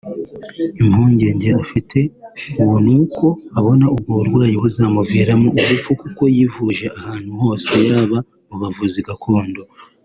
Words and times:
Impungenge 0.81 1.49
afite 1.63 1.99
ubu 2.61 2.75
n’uko 2.85 3.25
abona 3.57 3.85
ubwo 3.93 4.09
burwayi 4.19 4.55
buzamuviramo 4.63 5.49
urupfu 5.61 5.91
kuko 6.01 6.21
yivuje 6.35 6.85
ahantu 6.97 7.29
hose 7.41 7.71
yaba 7.87 8.17
mu 8.47 8.55
bavuzi 8.61 8.99
gakondo 9.07 9.61